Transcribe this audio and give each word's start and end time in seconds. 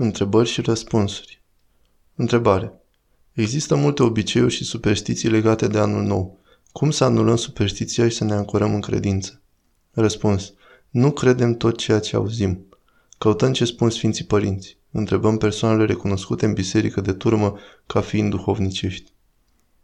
Întrebări 0.00 0.48
și 0.48 0.60
răspunsuri. 0.60 1.42
Întrebare. 2.14 2.72
Există 3.32 3.76
multe 3.76 4.02
obiceiuri 4.02 4.52
și 4.52 4.64
superstiții 4.64 5.28
legate 5.28 5.68
de 5.68 5.78
anul 5.78 6.02
nou. 6.02 6.38
Cum 6.72 6.90
să 6.90 7.04
anulăm 7.04 7.36
superstiția 7.36 8.08
și 8.08 8.16
să 8.16 8.24
ne 8.24 8.32
ancorăm 8.32 8.74
în 8.74 8.80
credință? 8.80 9.40
Răspuns. 9.90 10.52
Nu 10.90 11.10
credem 11.10 11.54
tot 11.54 11.76
ceea 11.76 12.00
ce 12.00 12.16
auzim. 12.16 12.66
Căutăm 13.18 13.52
ce 13.52 13.64
spun 13.64 13.90
Sfinții 13.90 14.24
Părinți. 14.24 14.76
Întrebăm 14.90 15.36
persoanele 15.36 15.84
recunoscute 15.84 16.46
în 16.46 16.52
biserică 16.52 17.00
de 17.00 17.12
turmă 17.12 17.58
ca 17.86 18.00
fiind 18.00 18.30
duhovnicești. 18.30 19.12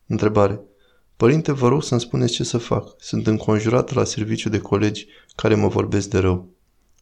Întrebare. 0.06 0.60
Părinte, 1.16 1.52
vă 1.52 1.68
rog 1.68 1.82
să-mi 1.82 2.00
spuneți 2.00 2.32
ce 2.32 2.44
să 2.44 2.58
fac. 2.58 2.94
Sunt 2.98 3.26
înconjurat 3.26 3.92
la 3.92 4.04
serviciu 4.04 4.48
de 4.48 4.58
colegi 4.58 5.06
care 5.34 5.54
mă 5.54 5.68
vorbesc 5.68 6.08
de 6.08 6.18
rău. 6.18 6.48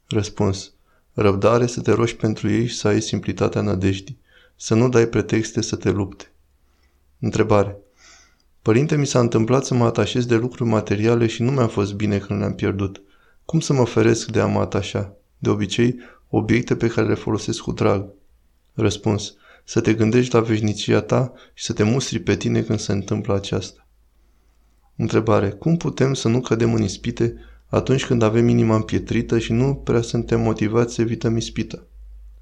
Răspuns. 0.06 0.72
Răbdare 1.14 1.66
să 1.66 1.80
te 1.80 1.92
rogi 1.92 2.16
pentru 2.16 2.50
ei 2.50 2.66
și 2.66 2.76
să 2.76 2.88
ai 2.88 3.00
simplitatea 3.00 3.60
nădejdii. 3.60 4.20
Să 4.56 4.74
nu 4.74 4.88
dai 4.88 5.06
pretexte 5.06 5.60
să 5.60 5.76
te 5.76 5.90
lupte. 5.90 6.32
Întrebare. 7.20 7.76
Părinte, 8.62 8.96
mi 8.96 9.06
s-a 9.06 9.20
întâmplat 9.20 9.64
să 9.64 9.74
mă 9.74 9.84
atașez 9.84 10.26
de 10.26 10.36
lucruri 10.36 10.70
materiale 10.70 11.26
și 11.26 11.42
nu 11.42 11.50
mi-a 11.50 11.66
fost 11.66 11.94
bine 11.94 12.18
când 12.18 12.38
le-am 12.38 12.54
pierdut. 12.54 13.02
Cum 13.44 13.60
să 13.60 13.72
mă 13.72 13.84
feresc 13.84 14.30
de 14.30 14.40
a 14.40 14.46
mă 14.46 14.60
atașa? 14.60 15.16
De 15.38 15.50
obicei, 15.50 15.96
obiecte 16.28 16.76
pe 16.76 16.88
care 16.88 17.06
le 17.06 17.14
folosesc 17.14 17.60
cu 17.60 17.72
drag. 17.72 18.12
Răspuns. 18.74 19.34
Să 19.64 19.80
te 19.80 19.94
gândești 19.94 20.34
la 20.34 20.40
veșnicia 20.40 21.00
ta 21.00 21.32
și 21.54 21.64
să 21.64 21.72
te 21.72 21.82
mustri 21.82 22.18
pe 22.18 22.36
tine 22.36 22.62
când 22.62 22.78
se 22.78 22.92
întâmplă 22.92 23.34
aceasta. 23.34 23.86
Întrebare. 24.96 25.50
Cum 25.50 25.76
putem 25.76 26.14
să 26.14 26.28
nu 26.28 26.40
cădem 26.40 26.74
în 26.74 26.82
ispite 26.82 27.34
atunci 27.74 28.06
când 28.06 28.22
avem 28.22 28.48
inima 28.48 28.74
împietrită 28.74 29.38
și 29.38 29.52
nu 29.52 29.74
prea 29.74 30.02
suntem 30.02 30.40
motivați 30.40 30.94
să 30.94 31.00
evităm 31.00 31.36
ispita? 31.36 31.82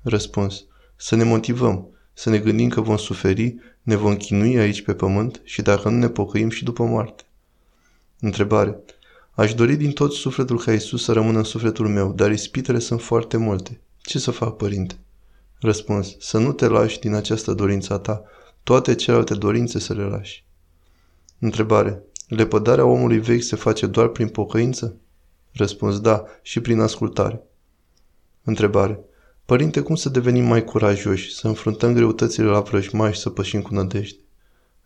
Răspuns. 0.02 0.64
Să 0.96 1.16
ne 1.16 1.24
motivăm, 1.24 1.88
să 2.12 2.30
ne 2.30 2.38
gândim 2.38 2.68
că 2.68 2.80
vom 2.80 2.96
suferi, 2.96 3.56
ne 3.82 3.96
vom 3.96 4.16
chinui 4.16 4.58
aici 4.58 4.82
pe 4.82 4.94
pământ 4.94 5.40
și 5.44 5.62
dacă 5.62 5.88
nu 5.88 5.98
ne 5.98 6.08
pocăim 6.08 6.50
și 6.50 6.64
după 6.64 6.84
moarte. 6.84 7.22
Întrebare. 8.20 8.78
Aș 9.30 9.54
dori 9.54 9.76
din 9.76 9.90
tot 9.90 10.12
sufletul 10.12 10.58
ca 10.58 10.72
Isus 10.72 11.04
să 11.04 11.12
rămână 11.12 11.38
în 11.38 11.44
sufletul 11.44 11.88
meu, 11.88 12.12
dar 12.12 12.30
ispitele 12.30 12.78
sunt 12.78 13.02
foarte 13.02 13.36
multe. 13.36 13.80
Ce 13.98 14.18
să 14.18 14.30
fac, 14.30 14.56
părinte? 14.56 14.98
Răspuns. 15.60 16.16
Să 16.18 16.38
nu 16.38 16.52
te 16.52 16.66
lași 16.66 16.98
din 16.98 17.14
această 17.14 17.52
dorință 17.52 17.92
a 17.92 17.98
ta, 17.98 18.22
toate 18.62 18.94
celelalte 18.94 19.34
dorințe 19.34 19.78
să 19.78 19.94
le 19.94 20.02
lași. 20.02 20.44
Întrebare. 21.38 22.02
Lepădarea 22.28 22.84
omului 22.84 23.18
vechi 23.18 23.42
se 23.42 23.56
face 23.56 23.86
doar 23.86 24.08
prin 24.08 24.28
pocăință? 24.28 24.96
Răspuns. 25.52 26.00
Da, 26.00 26.24
și 26.42 26.60
prin 26.60 26.80
ascultare. 26.80 27.42
Întrebare. 28.44 29.00
Părinte, 29.44 29.80
cum 29.80 29.94
să 29.94 30.08
devenim 30.08 30.44
mai 30.44 30.64
curajoși, 30.64 31.34
să 31.34 31.46
înfruntăm 31.46 31.92
greutățile 31.92 32.46
la 32.46 32.60
vrăjmași 32.60 33.14
și 33.14 33.20
să 33.20 33.30
pășim 33.30 33.62
cu 33.62 33.74
nădejde? 33.74 34.18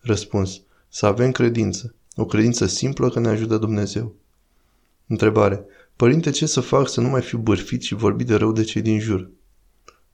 Răspuns. 0.01 0.61
Să 0.89 1.07
avem 1.07 1.33
credință. 1.33 1.95
O 2.17 2.25
credință 2.25 2.67
simplă 2.67 3.11
că 3.11 3.21
ne 3.21 3.29
ajută 3.29 3.57
Dumnezeu. 3.57 4.15
Întrebare. 5.07 5.65
Părinte, 5.97 6.31
ce 6.31 6.47
să 6.47 6.61
fac 6.61 6.89
să 6.89 7.01
nu 7.01 7.09
mai 7.09 7.23
fiu 7.23 7.39
bârfit 7.39 7.83
și 7.83 7.95
vorbit 7.95 8.27
de 8.27 8.35
rău 8.35 8.53
de 8.53 8.63
cei 8.63 8.83
din 8.83 9.01
jur? 9.01 9.31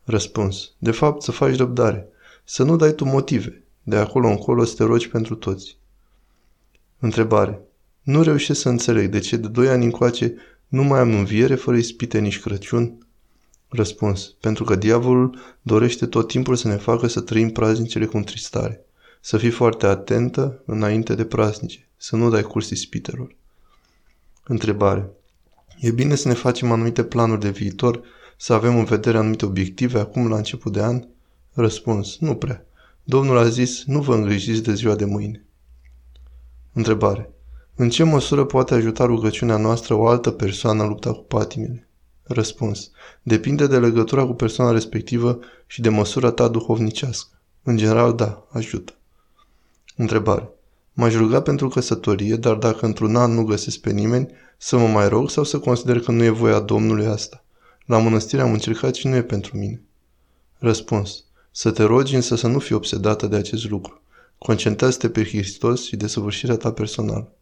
Răspuns. 0.04 0.72
De 0.78 0.90
fapt, 0.90 1.22
să 1.22 1.30
faci 1.30 1.56
răbdare. 1.56 2.08
Să 2.44 2.62
nu 2.62 2.76
dai 2.76 2.94
tu 2.94 3.04
motive. 3.04 3.62
De 3.82 3.96
acolo 3.96 4.28
încolo 4.28 4.64
să 4.64 4.74
te 4.74 4.84
rogi 4.84 5.08
pentru 5.08 5.34
toți. 5.34 5.78
Întrebare. 6.98 7.62
Nu 8.10 8.22
reușesc 8.22 8.60
să 8.60 8.68
înțeleg 8.68 9.10
de 9.10 9.18
ce 9.18 9.36
de 9.36 9.48
doi 9.48 9.68
ani 9.68 9.84
încoace 9.84 10.34
nu 10.68 10.82
mai 10.82 11.00
am 11.00 11.14
înviere 11.14 11.54
fără 11.54 11.76
ispite 11.76 12.18
nici 12.18 12.40
Crăciun? 12.40 13.06
Răspuns. 13.68 14.34
Pentru 14.40 14.64
că 14.64 14.76
diavolul 14.76 15.38
dorește 15.62 16.06
tot 16.06 16.28
timpul 16.28 16.56
să 16.56 16.68
ne 16.68 16.76
facă 16.76 17.06
să 17.06 17.20
trăim 17.20 17.50
praznicele 17.50 18.04
cu 18.04 18.16
întristare. 18.16 18.84
Să 19.20 19.36
fii 19.36 19.50
foarte 19.50 19.86
atentă 19.86 20.62
înainte 20.66 21.14
de 21.14 21.24
praznice. 21.24 21.88
Să 21.96 22.16
nu 22.16 22.30
dai 22.30 22.42
curs 22.42 22.70
ispitelor. 22.70 23.36
Întrebare. 24.44 25.10
E 25.78 25.90
bine 25.90 26.14
să 26.14 26.28
ne 26.28 26.34
facem 26.34 26.72
anumite 26.72 27.04
planuri 27.04 27.40
de 27.40 27.50
viitor, 27.50 28.00
să 28.36 28.52
avem 28.52 28.78
în 28.78 28.84
vedere 28.84 29.18
anumite 29.18 29.44
obiective 29.44 29.98
acum 29.98 30.28
la 30.28 30.36
început 30.36 30.72
de 30.72 30.82
an? 30.82 31.04
Răspuns. 31.52 32.16
Nu 32.18 32.34
prea. 32.34 32.66
Domnul 33.04 33.38
a 33.38 33.48
zis, 33.48 33.84
nu 33.84 34.00
vă 34.00 34.14
îngrijiți 34.14 34.62
de 34.62 34.74
ziua 34.74 34.94
de 34.94 35.04
mâine. 35.04 35.44
Întrebare. 36.72 37.30
În 37.80 37.90
ce 37.90 38.02
măsură 38.02 38.44
poate 38.44 38.74
ajuta 38.74 39.04
rugăciunea 39.04 39.56
noastră 39.56 39.94
o 39.94 40.06
altă 40.06 40.30
persoană 40.30 40.82
în 40.82 40.88
lupta 40.88 41.12
cu 41.12 41.22
patimile? 41.22 41.88
Răspuns. 42.22 42.90
Depinde 43.22 43.66
de 43.66 43.78
legătura 43.78 44.26
cu 44.26 44.32
persoana 44.32 44.70
respectivă 44.70 45.38
și 45.66 45.80
de 45.80 45.88
măsura 45.88 46.30
ta 46.30 46.48
duhovnicească. 46.48 47.38
În 47.62 47.76
general, 47.76 48.14
da, 48.14 48.46
ajută. 48.50 48.92
Întrebare. 49.96 50.48
M-aș 50.92 51.14
ruga 51.14 51.42
pentru 51.42 51.68
căsătorie, 51.68 52.36
dar 52.36 52.54
dacă 52.54 52.86
într-un 52.86 53.16
an 53.16 53.32
nu 53.32 53.44
găsesc 53.44 53.78
pe 53.78 53.90
nimeni, 53.90 54.28
să 54.58 54.78
mă 54.78 54.86
mai 54.86 55.08
rog 55.08 55.30
sau 55.30 55.44
să 55.44 55.58
consider 55.58 56.00
că 56.00 56.10
nu 56.10 56.22
e 56.22 56.30
voia 56.30 56.60
Domnului 56.60 57.06
asta? 57.06 57.44
La 57.86 57.98
mănăstire 57.98 58.42
am 58.42 58.52
încercat 58.52 58.94
și 58.94 59.06
nu 59.06 59.14
e 59.14 59.22
pentru 59.22 59.56
mine. 59.56 59.82
Răspuns. 60.58 61.24
Să 61.50 61.70
te 61.70 61.82
rogi 61.82 62.14
însă 62.14 62.36
să 62.36 62.46
nu 62.46 62.58
fii 62.58 62.74
obsedată 62.74 63.26
de 63.26 63.36
acest 63.36 63.70
lucru. 63.70 64.02
Concentrează-te 64.38 65.08
pe 65.08 65.24
Hristos 65.24 65.84
și 65.84 65.96
de 65.96 66.06
săvârșirea 66.06 66.56
ta 66.56 66.72
personală. 66.72 67.32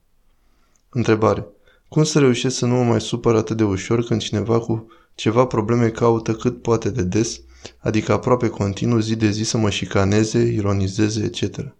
Întrebare. 0.88 1.46
Cum 1.88 2.04
să 2.04 2.18
reușesc 2.18 2.56
să 2.56 2.66
nu 2.66 2.74
mă 2.74 2.82
mai 2.82 3.00
supăr 3.00 3.34
atât 3.34 3.56
de 3.56 3.64
ușor 3.64 4.04
când 4.04 4.20
cineva 4.20 4.58
cu 4.60 4.86
ceva 5.14 5.46
probleme 5.46 5.88
caută 5.88 6.34
cât 6.34 6.62
poate 6.62 6.90
de 6.90 7.02
des, 7.02 7.40
adică 7.78 8.12
aproape 8.12 8.48
continuu 8.48 8.98
zi 8.98 9.16
de 9.16 9.30
zi 9.30 9.42
să 9.42 9.58
mă 9.58 9.70
șicaneze, 9.70 10.38
ironizeze, 10.38 11.24
etc. 11.24 11.74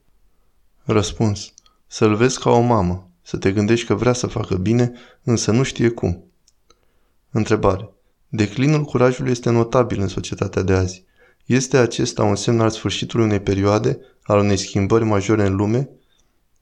Răspuns. 0.85 1.53
Să-l 1.87 2.15
vezi 2.15 2.41
ca 2.41 2.51
o 2.51 2.61
mamă, 2.61 3.11
să 3.23 3.37
te 3.37 3.53
gândești 3.53 3.87
că 3.87 3.95
vrea 3.95 4.13
să 4.13 4.27
facă 4.27 4.55
bine, 4.55 4.93
însă 5.23 5.51
nu 5.51 5.63
știe 5.63 5.89
cum. 5.89 6.25
Întrebare. 7.31 7.91
Declinul 8.29 8.85
curajului 8.85 9.31
este 9.31 9.51
notabil 9.51 10.01
în 10.01 10.09
societatea 10.09 10.63
de 10.63 10.73
azi. 10.73 11.05
Este 11.45 11.77
acesta 11.77 12.23
un 12.23 12.37
semn 12.37 12.61
al 12.61 12.71
sfârșitului 12.71 13.25
unei 13.25 13.41
perioade, 13.41 13.99
al 14.23 14.39
unei 14.39 14.57
schimbări 14.57 15.05
majore 15.05 15.47
în 15.47 15.57
lume? 15.57 15.89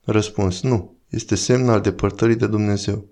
Răspuns. 0.04 0.62
Nu. 0.62 0.95
Este 1.08 1.34
semn 1.34 1.68
al 1.68 1.80
depărtării 1.80 2.36
de 2.36 2.46
Dumnezeu. 2.46 3.04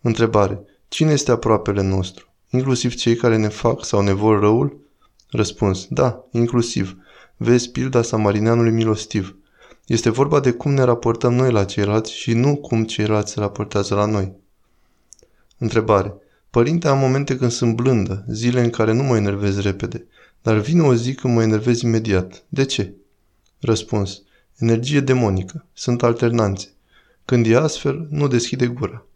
Întrebare. 0.00 0.60
Cine 0.88 1.12
este 1.12 1.30
aproapele 1.30 1.82
nostru? 1.82 2.32
Inclusiv 2.50 2.94
cei 2.94 3.16
care 3.16 3.36
ne 3.36 3.48
fac 3.48 3.84
sau 3.84 4.00
ne 4.00 4.12
vor 4.12 4.40
răul? 4.40 4.80
Răspuns. 5.30 5.86
Da, 5.90 6.24
inclusiv. 6.30 6.96
Vezi 7.36 7.70
pilda 7.70 8.02
samarineanului 8.02 8.72
milostiv. 8.72 9.36
Este 9.86 10.10
vorba 10.10 10.40
de 10.40 10.52
cum 10.52 10.72
ne 10.72 10.82
raportăm 10.82 11.34
noi 11.34 11.50
la 11.50 11.64
ceilalți 11.64 12.12
și 12.12 12.32
nu 12.32 12.56
cum 12.56 12.84
ceilalți 12.84 13.32
se 13.32 13.40
raportează 13.40 13.94
la 13.94 14.04
noi. 14.04 14.32
Întrebare. 15.58 16.14
Părinte, 16.50 16.88
am 16.88 16.98
momente 16.98 17.36
când 17.36 17.50
sunt 17.50 17.74
blândă, 17.74 18.24
zile 18.28 18.60
în 18.60 18.70
care 18.70 18.92
nu 18.92 19.02
mă 19.02 19.16
enervez 19.16 19.60
repede, 19.60 20.06
dar 20.42 20.58
vine 20.58 20.82
o 20.82 20.94
zi 20.94 21.14
când 21.14 21.34
mă 21.34 21.42
enervez 21.42 21.80
imediat. 21.80 22.44
De 22.48 22.64
ce? 22.64 22.94
Răspuns. 23.60 24.22
Energie 24.58 25.00
demonică. 25.00 25.66
Sunt 25.72 26.02
alternanțe. 26.02 26.68
Când 27.24 27.46
e 27.46 27.56
astfel, 27.56 28.06
nu 28.10 28.28
deschide 28.28 28.66
gura. 28.66 29.06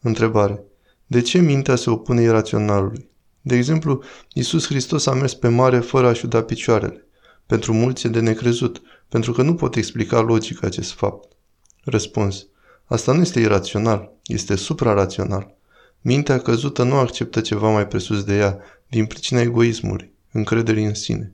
Întrebare. 0.00 0.62
De 1.06 1.20
ce 1.20 1.38
mintea 1.38 1.76
se 1.76 1.90
opune 1.90 2.22
iraționalului? 2.22 3.08
De 3.40 3.56
exemplu, 3.56 4.02
Iisus 4.32 4.66
Hristos 4.66 5.06
a 5.06 5.14
mers 5.14 5.34
pe 5.34 5.48
mare 5.48 5.80
fără 5.80 6.06
a-și 6.06 6.20
șuda 6.20 6.42
picioarele. 6.42 7.06
Pentru 7.46 7.72
mulți 7.72 8.06
e 8.06 8.08
de 8.10 8.20
necrezut, 8.20 8.82
pentru 9.08 9.32
că 9.32 9.42
nu 9.42 9.54
pot 9.54 9.74
explica 9.74 10.20
logic 10.20 10.62
acest 10.62 10.92
fapt. 10.92 11.32
Răspuns. 11.84 12.46
Asta 12.84 13.12
nu 13.12 13.20
este 13.20 13.40
irațional, 13.40 14.12
este 14.24 14.54
suprarațional. 14.54 15.54
Mintea 16.00 16.38
căzută 16.38 16.82
nu 16.82 16.94
acceptă 16.94 17.40
ceva 17.40 17.70
mai 17.70 17.86
presus 17.86 18.24
de 18.24 18.36
ea, 18.36 18.58
din 18.88 19.06
pricina 19.06 19.40
egoismului, 19.40 20.12
încrederii 20.32 20.84
în 20.84 20.94
sine. 20.94 21.32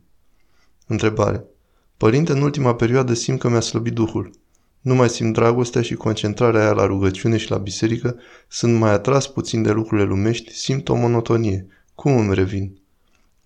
Întrebare. 0.86 1.44
Părinte, 1.96 2.32
în 2.32 2.42
ultima 2.42 2.74
perioadă 2.74 3.14
simt 3.14 3.38
că 3.38 3.48
mi-a 3.48 3.60
slăbit 3.60 3.92
Duhul. 3.92 4.30
Nu 4.86 4.94
mai 4.94 5.08
simt 5.08 5.32
dragostea 5.32 5.82
și 5.82 5.94
concentrarea 5.94 6.60
aia 6.60 6.72
la 6.72 6.86
rugăciune 6.86 7.36
și 7.36 7.50
la 7.50 7.56
biserică, 7.56 8.16
sunt 8.48 8.78
mai 8.78 8.90
atras 8.90 9.26
puțin 9.26 9.62
de 9.62 9.70
lucrurile 9.70 10.06
lumești, 10.06 10.52
simt 10.52 10.88
o 10.88 10.94
monotonie. 10.94 11.66
Cum 11.94 12.16
îmi 12.16 12.34
revin? 12.34 12.78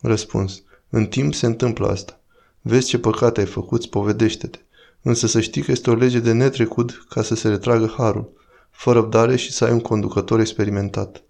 Răspuns. 0.01 0.63
În 0.91 1.07
timp 1.07 1.35
se 1.35 1.47
întâmplă 1.47 1.89
asta. 1.89 2.21
Vezi 2.61 2.87
ce 2.87 2.99
păcate 2.99 3.41
ai 3.41 3.47
făcut, 3.47 3.83
spovedește-te. 3.83 4.59
Însă 5.03 5.27
să 5.27 5.41
știi 5.41 5.63
că 5.63 5.71
este 5.71 5.91
o 5.91 5.95
lege 5.95 6.19
de 6.19 6.33
netrecut 6.33 7.07
ca 7.09 7.23
să 7.23 7.35
se 7.35 7.49
retragă 7.49 7.95
harul, 7.97 8.33
fără 8.71 8.99
răbdare 8.99 9.37
și 9.37 9.53
să 9.53 9.65
ai 9.65 9.73
un 9.73 9.81
conducător 9.81 10.41
experimentat. 10.41 11.23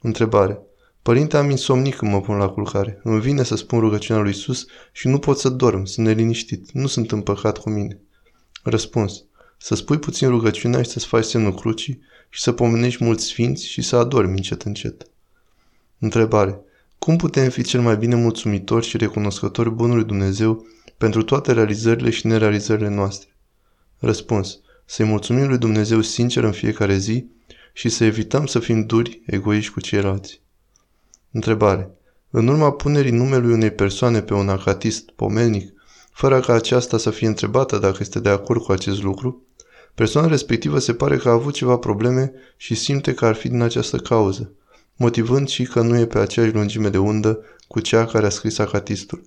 Întrebare. 0.00 0.58
Părinte, 1.02 1.36
am 1.36 1.50
insomnic 1.50 1.96
când 1.96 2.12
mă 2.12 2.20
pun 2.20 2.36
la 2.36 2.48
culcare. 2.48 3.00
Îmi 3.02 3.20
vine 3.20 3.42
să 3.42 3.56
spun 3.56 3.78
rugăciunea 3.80 4.22
lui 4.22 4.30
Isus 4.30 4.66
și 4.92 5.08
nu 5.08 5.18
pot 5.18 5.38
să 5.38 5.48
dorm, 5.48 5.84
sunt 5.84 6.06
neliniștit. 6.06 6.70
Nu 6.72 6.86
sunt 6.86 7.12
împăcat 7.12 7.58
cu 7.58 7.70
mine. 7.70 8.00
Răspuns. 8.62 9.24
Să 9.58 9.74
spui 9.74 9.98
puțin 9.98 10.28
rugăciunea 10.28 10.82
și 10.82 10.90
să-ți 10.90 11.06
faci 11.06 11.24
semnul 11.24 11.54
crucii 11.54 12.00
și 12.28 12.40
să 12.40 12.52
pomenești 12.52 13.04
mulți 13.04 13.24
sfinți 13.24 13.66
și 13.66 13.82
să 13.82 13.96
adormi 13.96 14.36
încet 14.36 14.62
încet. 14.62 15.06
Întrebare. 15.98 16.60
Cum 16.98 17.16
putem 17.16 17.50
fi 17.50 17.62
cel 17.62 17.80
mai 17.80 17.96
bine 17.96 18.14
mulțumitori 18.14 18.86
și 18.86 18.96
recunoscători 18.96 19.70
bunului 19.70 20.04
Dumnezeu 20.04 20.66
pentru 20.98 21.22
toate 21.22 21.52
realizările 21.52 22.10
și 22.10 22.26
nerealizările 22.26 22.88
noastre? 22.88 23.28
Răspuns. 23.98 24.60
Să-i 24.84 25.06
mulțumim 25.06 25.48
lui 25.48 25.58
Dumnezeu 25.58 26.00
sincer 26.00 26.44
în 26.44 26.52
fiecare 26.52 26.96
zi 26.96 27.24
și 27.72 27.88
să 27.88 28.04
evităm 28.04 28.46
să 28.46 28.58
fim 28.58 28.86
duri, 28.86 29.22
egoiști 29.26 29.72
cu 29.72 29.80
ceilalți. 29.80 30.40
Întrebare. 31.30 31.90
În 32.30 32.48
urma 32.48 32.72
punerii 32.72 33.10
numelui 33.10 33.52
unei 33.52 33.70
persoane 33.70 34.22
pe 34.22 34.34
un 34.34 34.48
acatist 34.48 35.10
pomelnic, 35.10 35.72
fără 36.20 36.40
ca 36.40 36.52
aceasta 36.52 36.98
să 36.98 37.10
fie 37.10 37.26
întrebată 37.26 37.78
dacă 37.78 37.96
este 38.00 38.20
de 38.20 38.28
acord 38.28 38.62
cu 38.62 38.72
acest 38.72 39.02
lucru, 39.02 39.42
persoana 39.94 40.28
respectivă 40.28 40.78
se 40.78 40.94
pare 40.94 41.16
că 41.16 41.28
a 41.28 41.32
avut 41.32 41.54
ceva 41.54 41.76
probleme 41.76 42.32
și 42.56 42.74
simte 42.74 43.14
că 43.14 43.26
ar 43.26 43.34
fi 43.34 43.48
din 43.48 43.60
această 43.60 43.96
cauză, 43.96 44.52
motivând 44.96 45.48
și 45.48 45.64
că 45.64 45.80
nu 45.80 45.98
e 45.98 46.06
pe 46.06 46.18
aceeași 46.18 46.52
lungime 46.52 46.88
de 46.88 46.98
undă 46.98 47.44
cu 47.68 47.80
cea 47.80 48.06
care 48.06 48.26
a 48.26 48.28
scris 48.28 48.58
acatistul. 48.58 49.22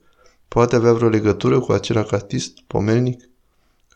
Poate 0.47 0.75
avea 0.75 0.93
vreo 0.93 1.09
legătură 1.09 1.59
cu 1.59 1.71
acel 1.71 1.97
acatist 1.97 2.59
pomelnic? 2.67 3.29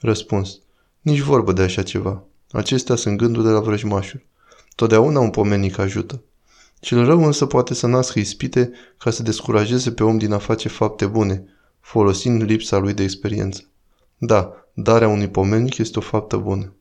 Răspuns. 0.02 0.60
Nici 1.02 1.20
vorbă 1.20 1.52
de 1.52 1.62
așa 1.62 1.84
ceva. 1.84 2.24
Acestea 2.52 2.96
sunt 2.96 3.18
gânduri 3.18 3.46
de 3.46 3.52
la 3.52 3.60
vrăjmașuri. 3.60 4.26
Totdeauna 4.76 5.20
un 5.20 5.30
pomenic 5.30 5.78
ajută. 5.78 6.22
Cel 6.80 7.06
rău 7.06 7.26
însă 7.26 7.46
poate 7.46 7.74
să 7.74 7.88
nască 7.88 8.20
ispite 8.20 8.72
ca 8.98 9.12
să 9.12 9.24
descurajeze 9.24 9.92
pe 9.92 10.04
om 10.04 10.18
din 10.18 10.32
a 10.32 10.38
face 10.38 10.68
fapte 10.68 11.06
bune, 11.06 11.57
folosind 11.88 12.42
lipsa 12.42 12.78
lui 12.78 12.94
de 12.94 13.04
experiență. 13.04 13.64
Da, 14.18 14.54
darea 14.74 15.08
unui 15.08 15.30
pomenic 15.30 15.78
este 15.78 16.00
o 16.00 16.02
faptă 16.02 16.38
bună. 16.38 16.74